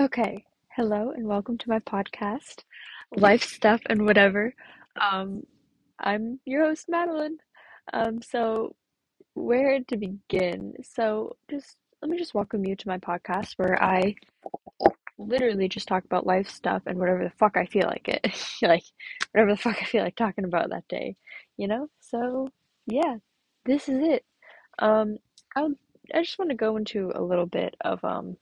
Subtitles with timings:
[0.00, 2.64] Okay, hello and welcome to my podcast,
[3.14, 4.54] Life Stuff and Whatever.
[4.98, 5.42] Um,
[5.98, 7.36] I'm your host, Madeline.
[7.92, 8.74] Um, so
[9.34, 10.72] where to begin?
[10.82, 14.14] So just let me just welcome you to my podcast where I
[15.18, 18.26] literally just talk about life stuff and whatever the fuck I feel like it.
[18.62, 18.84] like
[19.32, 21.14] whatever the fuck I feel like talking about that day,
[21.58, 21.90] you know?
[22.00, 22.48] So
[22.86, 23.16] yeah,
[23.66, 24.24] this is it.
[24.78, 25.18] Um,
[25.54, 25.68] I
[26.14, 28.38] I just want to go into a little bit of um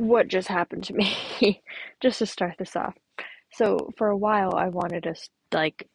[0.00, 1.62] what just happened to me
[2.02, 2.94] just to start this off.
[3.52, 5.14] So for a while I wanted to
[5.52, 5.86] like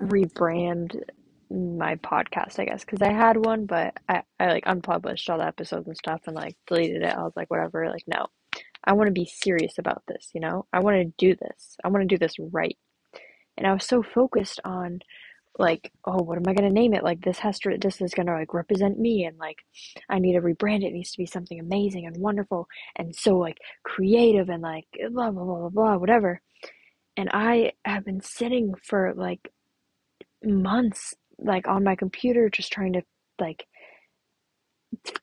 [0.00, 1.02] rebrand
[1.50, 5.46] my podcast, I guess, because I had one, but I, I like unpublished all the
[5.46, 7.14] episodes and stuff and like deleted it.
[7.14, 8.26] I was like, whatever, like no.
[8.84, 10.64] I want to be serious about this, you know?
[10.72, 11.76] I want to do this.
[11.84, 12.78] I want to do this right.
[13.58, 15.00] And I was so focused on
[15.58, 17.04] like, oh, what am I gonna name it?
[17.04, 19.56] Like this has to this is gonna like represent me and like
[20.08, 20.88] I need to rebrand it.
[20.88, 25.30] It needs to be something amazing and wonderful and so like creative and like blah
[25.30, 26.40] blah blah blah blah whatever.
[27.16, 29.50] And I have been sitting for like
[30.44, 33.02] months like on my computer just trying to
[33.40, 33.66] like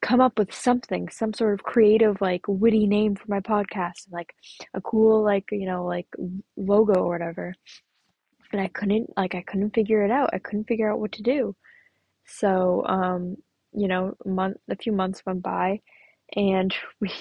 [0.02, 4.34] come up with something, some sort of creative like witty name for my podcast, like
[4.73, 6.08] a cool like, you know, like
[6.56, 7.53] logo or whatever
[8.52, 10.31] and I couldn't like I couldn't figure it out.
[10.34, 11.56] I couldn't figure out what to do.
[12.26, 13.38] So, um,
[13.73, 15.81] you know, a month a few months went by
[16.36, 17.12] and we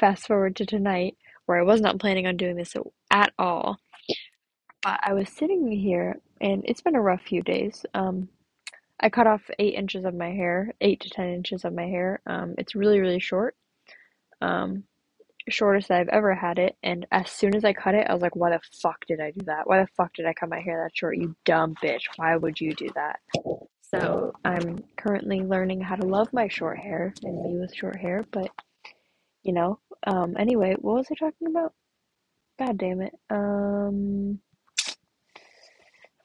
[0.00, 2.74] fast forward to tonight where I was not planning on doing this
[3.10, 3.78] at all.
[4.82, 7.84] But I was sitting here and it's been a rough few days.
[7.94, 8.28] Um,
[9.00, 12.20] I cut off eight inches of my hair, eight to ten inches of my hair.
[12.26, 13.56] Um, it's really, really short.
[14.40, 14.84] Um,
[15.48, 16.76] shortest I've ever had it.
[16.82, 19.30] And as soon as I cut it, I was like, why the fuck did I
[19.30, 19.66] do that?
[19.66, 21.16] Why the fuck did I cut my hair that short?
[21.16, 22.02] You dumb bitch.
[22.16, 23.20] Why would you do that?
[23.80, 28.24] So I'm currently learning how to love my short hair and me with short hair.
[28.30, 28.50] But,
[29.42, 31.74] you know, um, anyway, what was I talking about?
[32.58, 33.12] God damn it.
[33.28, 34.38] Um,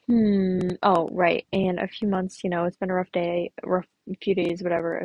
[0.06, 0.68] hmm.
[0.82, 1.46] Oh, right.
[1.52, 3.86] And a few months, you know, it's been a rough day, rough
[4.22, 5.02] few days, whatever.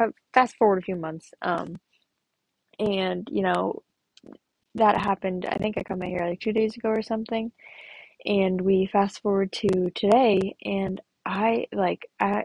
[0.00, 1.30] F- fast forward a few months.
[1.42, 1.76] Um,
[2.78, 3.82] and you know
[4.74, 7.50] that happened i think i my hair like two days ago or something
[8.24, 12.44] and we fast forward to today and i like i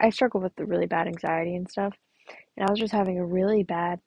[0.00, 1.94] i struggle with the really bad anxiety and stuff
[2.56, 4.00] and i was just having a really bad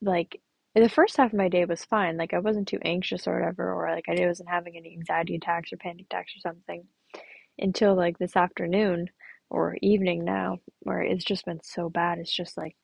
[0.00, 0.40] like
[0.74, 3.72] the first half of my day was fine like i wasn't too anxious or whatever
[3.72, 6.84] or like i wasn't having any anxiety attacks or panic attacks or something
[7.58, 9.08] until like this afternoon
[9.50, 12.74] or evening now where it's just been so bad it's just like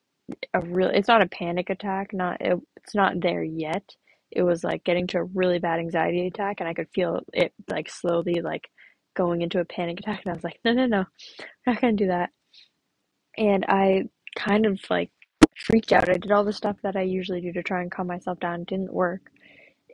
[0.55, 3.94] a real it's not a panic attack not it, it's not there yet.
[4.31, 7.53] It was like getting to a really bad anxiety attack and i could feel it
[7.69, 8.69] like slowly like
[9.15, 11.05] going into a panic attack and i was like no no no
[11.67, 12.31] i'm not gonna do that.
[13.37, 14.05] And i
[14.37, 15.11] kind of like
[15.56, 16.09] freaked out.
[16.09, 18.62] I did all the stuff that i usually do to try and calm myself down.
[18.62, 19.31] It didn't work.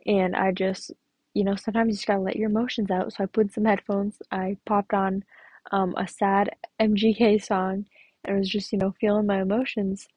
[0.05, 0.91] And i just
[1.33, 3.13] you know sometimes you just gotta let your emotions out.
[3.13, 4.17] So i put some headphones.
[4.31, 5.23] I popped on
[5.71, 7.85] um, a sad mgk song
[8.23, 10.07] and was just you know feeling my emotions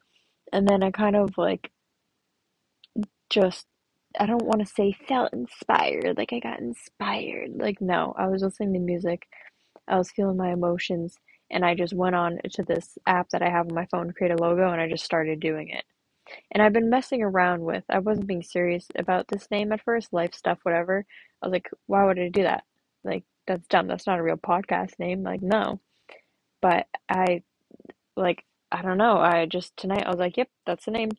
[0.53, 1.71] and then I kind of like
[3.31, 3.67] just
[4.19, 7.51] I don't want to say felt inspired, like I got inspired.
[7.57, 9.27] Like no, I was listening to music.
[9.87, 11.17] I was feeling my emotions
[11.51, 14.13] and I just went on to this app that I have on my phone to
[14.13, 15.85] create a logo and I just started doing it.
[16.53, 20.13] And I've been messing around with I wasn't being serious about this name at first,
[20.13, 21.07] life stuff, whatever.
[21.43, 22.65] I was like, why would I do that?
[23.05, 23.87] Like that's dumb.
[23.89, 25.23] That's not a real podcast name.
[25.23, 25.81] Like no.
[26.61, 27.43] But I
[28.17, 29.19] like I don't know.
[29.19, 31.11] I just tonight I was like, yep, that's the name.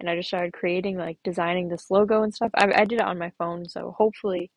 [0.00, 2.50] And I just started creating like designing this logo and stuff.
[2.54, 4.50] I I did it on my phone, so hopefully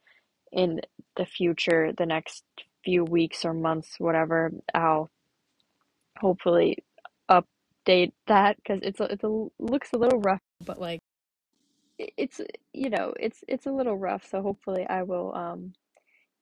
[0.51, 0.81] in
[1.17, 2.43] the future, the next
[2.83, 5.09] few weeks or months, whatever, I'll
[6.19, 6.77] hopefully
[7.29, 10.99] update that because it's a, it's a looks a little rough, but like
[11.99, 12.41] it's
[12.73, 14.27] you know it's it's a little rough.
[14.29, 15.73] So hopefully I will um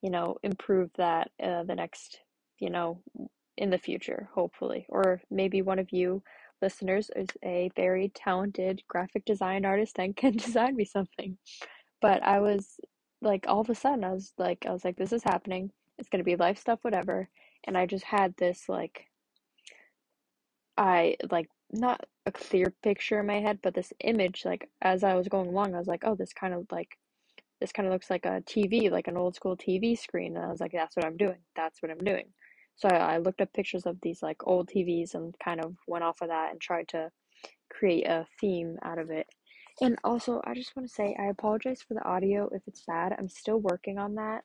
[0.02, 2.20] you know improve that uh, the next
[2.60, 3.02] you know
[3.58, 4.86] in the future, hopefully.
[4.90, 6.24] Or maybe one of you
[6.62, 11.38] listeners is a very talented graphic design artist and can design me something.
[12.02, 12.80] But I was
[13.22, 15.72] like, all of a sudden, I was like, I was like, this is happening.
[15.98, 17.30] It's gonna be life stuff, whatever.
[17.66, 19.08] And I just had this like,
[20.78, 25.14] I like not a clear picture in my head, but this image, like as I
[25.16, 26.98] was going along, I was like, oh, this kind of like,
[27.62, 30.36] this kind of looks like a TV, like an old school TV screen.
[30.36, 31.40] And I was like, that's what I'm doing.
[31.56, 32.26] That's what I'm doing.
[32.76, 36.22] So I, looked up pictures of these like old TVs and kind of went off
[36.22, 37.12] of that and tried to
[37.72, 39.28] create a theme out of it.
[39.82, 43.16] And also, I just want to say I apologize for the audio if it's bad.
[43.18, 44.44] I'm still working on that.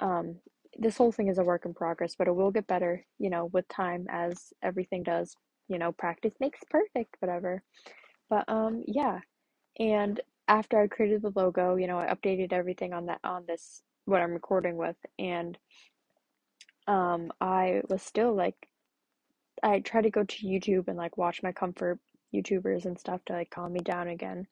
[0.00, 0.36] Um,
[0.78, 3.46] this whole thing is a work in progress, but it will get better, you know,
[3.46, 5.36] with time as everything does.
[5.68, 7.62] You know, practice makes perfect, whatever.
[8.30, 9.20] But um yeah,
[9.78, 13.82] and after I created the logo, you know, I updated everything on that on this
[14.06, 15.56] what I'm recording with and
[16.86, 18.56] um I was still like
[19.62, 21.98] I tried to go to YouTube and like watch my comfort
[22.34, 24.46] YouTubers and stuff to like calm me down again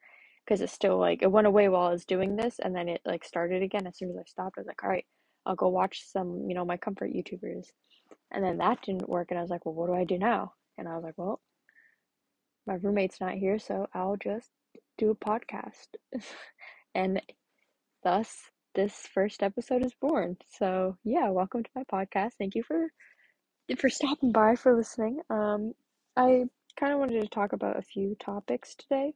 [0.44, 3.00] because it's still like it went away while I was doing this and then it
[3.04, 4.56] like started again as soon as I stopped.
[4.58, 5.06] I was like, all right,
[5.46, 7.66] I'll go watch some, you know, my comfort YouTubers.
[8.30, 10.54] And then that didn't work and I was like, well, what do I do now?
[10.78, 11.40] And I was like, well,
[12.66, 14.50] my roommate's not here, so I'll just
[14.98, 15.88] do a podcast.
[16.94, 17.20] and
[18.02, 20.36] thus this first episode is born.
[20.48, 22.32] So, yeah, welcome to my podcast.
[22.38, 22.88] Thank you for
[23.78, 25.20] for stopping by for listening.
[25.30, 25.72] Um
[26.16, 26.44] I
[26.78, 29.14] kind of wanted to talk about a few topics today.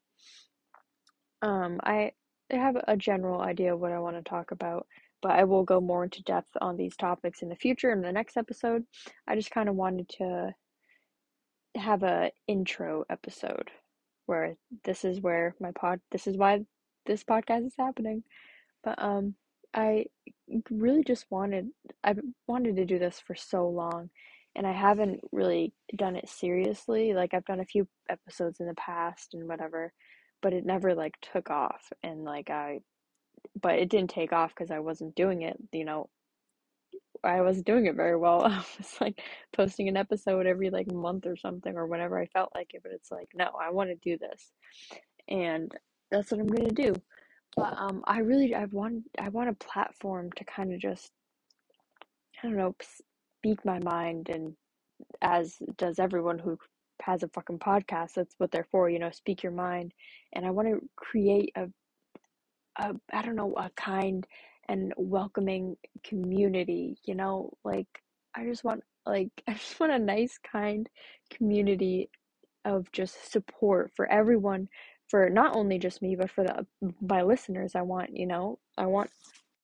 [1.43, 2.13] Um I
[2.51, 4.87] have a general idea of what I want to talk about,
[5.21, 8.13] but I will go more into depth on these topics in the future in the
[8.13, 8.85] next episode.
[9.27, 10.55] I just kind of wanted to
[11.77, 13.71] have a intro episode
[14.27, 16.61] where this is where my pod this is why
[17.05, 18.23] this podcast is happening.
[18.83, 19.35] But um
[19.75, 20.07] I
[20.71, 21.69] really just wanted
[22.05, 24.11] I've wanted to do this for so long
[24.55, 27.13] and I haven't really done it seriously.
[27.15, 29.93] Like I've done a few episodes in the past and whatever,
[30.43, 32.81] but it never like took off and like I
[33.61, 36.09] but it didn't take off because I wasn't doing it, you know,
[37.25, 38.45] I wasn't doing it very well.
[38.47, 39.21] I was like
[39.55, 42.93] posting an episode every like month or something or whenever I felt like it, but
[42.93, 44.53] it's like, no, I want to do this.
[45.29, 45.73] And
[46.11, 46.95] that's what I'm going to do.
[47.57, 51.11] But um I really I want I want a platform to kind of just
[52.43, 52.75] I don't know,
[53.39, 54.55] speak my mind and
[55.23, 56.59] as does everyone who
[57.03, 59.93] has a fucking podcast, that's what they're for, you know, speak your mind.
[60.35, 61.69] And I want to create a
[62.79, 64.27] a I don't know, a kind
[64.69, 67.89] and welcoming community, you know, like
[68.35, 70.89] I just want like I just want a nice kind
[71.31, 72.11] community
[72.65, 74.69] of just support for everyone
[75.09, 76.67] for not only just me but for the
[77.01, 79.11] my listeners I want, you know, I want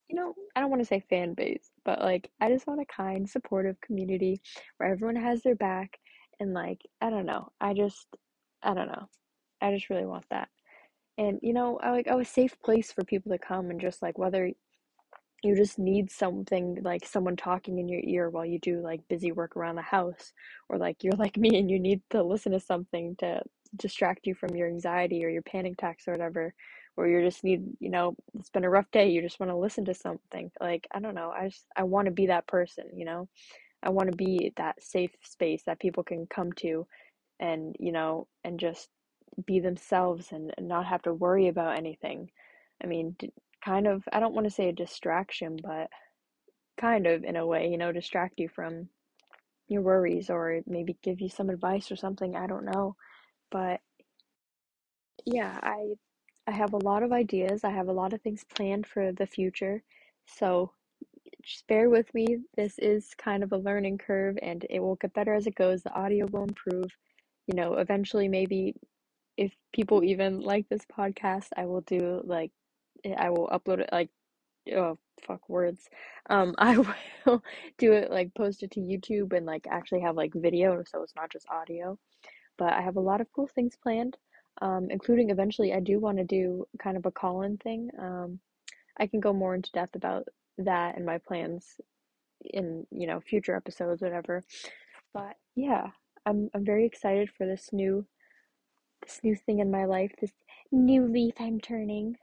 [0.09, 2.85] you know, I don't want to say fan base, but like I just want a
[2.85, 4.43] kind, supportive community
[4.77, 5.99] where everyone has their back
[6.39, 7.51] and like I don't know.
[7.61, 8.07] I just
[8.63, 9.09] I don't know.
[9.61, 10.49] I just really want that.
[11.19, 14.03] And you know, I like oh, a safe place for people to come and just
[14.03, 14.51] like whether
[15.43, 19.33] you just need something like someone talking in your ear while you do like busy
[19.33, 20.33] work around the house
[20.69, 23.41] or like you're like me and you need to listen to something to
[23.77, 26.55] distract you from your anxiety or your panic attacks or whatever
[26.97, 29.57] or you just need you know it's been a rough day you just want to
[29.57, 32.85] listen to something like i don't know i just i want to be that person
[32.95, 33.29] you know
[33.83, 36.87] i want to be that safe space that people can come to
[37.41, 38.89] and you know and just
[39.47, 42.31] be themselves and, and not have to worry about anything
[42.83, 43.17] i mean
[43.65, 45.89] kind of I don't want to say a distraction, but
[46.81, 48.89] kind of in a way, you know, distract you from
[49.69, 52.97] your worries or maybe give you some advice or something, I don't know.
[53.53, 53.81] But
[55.27, 55.95] yeah, I
[56.49, 57.65] I have a lot of ideas.
[57.65, 59.83] I have a lot of things planned for the future.
[60.27, 60.73] So
[61.43, 62.39] just bear with me.
[62.57, 65.83] This is kind of a learning curve and it will get better as it goes.
[65.83, 66.91] The audio will improve.
[67.47, 68.75] You know, eventually maybe
[69.37, 72.53] if people even like this podcast, I will do like
[73.19, 74.11] I will upload it like
[74.75, 75.89] oh fuck words.
[76.31, 77.43] Um, I will
[77.79, 81.17] do it like post it to YouTube and like actually have like video so it's
[81.17, 81.99] not just audio.
[82.59, 84.17] But I have a lot of cool things planned,
[84.61, 87.91] um, including eventually I do want to do kind of a call-in thing.
[87.99, 88.41] Um,
[88.99, 90.27] I can go more into depth about
[90.59, 91.81] that and my plans
[92.45, 94.43] in you know future episodes, whatever.
[95.15, 95.89] But yeah,
[96.27, 98.07] I'm I'm very excited for this new
[99.03, 100.33] this new thing in my life, this
[100.71, 102.17] new leaf I'm turning.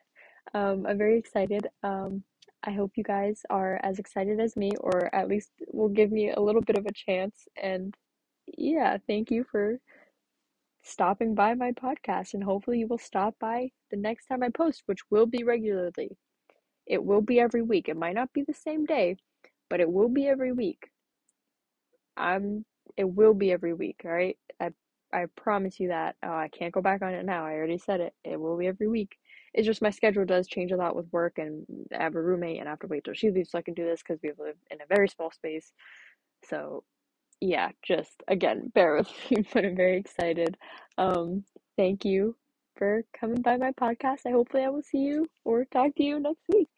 [0.53, 1.67] Um, I'm very excited.
[1.83, 2.23] Um,
[2.63, 6.31] I hope you guys are as excited as me, or at least will give me
[6.31, 7.47] a little bit of a chance.
[7.61, 7.95] And
[8.57, 9.79] yeah, thank you for
[10.83, 12.33] stopping by my podcast.
[12.33, 16.17] And hopefully, you will stop by the next time I post, which will be regularly.
[16.85, 17.89] It will be every week.
[17.89, 19.17] It might not be the same day,
[19.69, 20.89] but it will be every week.
[22.17, 22.65] I'm.
[22.97, 24.01] It will be every week.
[24.05, 24.37] All right.
[24.59, 24.69] I
[25.13, 26.15] I promise you that.
[26.23, 27.45] Oh, I can't go back on it now.
[27.45, 28.13] I already said it.
[28.23, 29.17] It will be every week.
[29.53, 31.65] It's just my schedule does change a lot with work, and
[31.97, 33.73] I have a roommate, and I have to wait till she leaves so I can
[33.73, 35.73] do this because we live in a very small space.
[36.45, 36.83] So,
[37.41, 40.57] yeah, just again, bear with me, but I'm very excited.
[40.97, 41.43] Um,
[41.77, 42.35] thank you
[42.75, 44.19] for coming by my podcast.
[44.25, 46.69] I hopefully I will see you or talk to you next week.